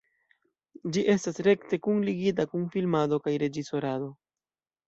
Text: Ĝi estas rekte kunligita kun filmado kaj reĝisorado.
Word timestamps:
Ĝi 0.95 1.03
estas 1.15 1.41
rekte 1.47 1.79
kunligita 1.89 2.47
kun 2.55 2.65
filmado 2.77 3.23
kaj 3.29 3.35
reĝisorado. 3.45 4.13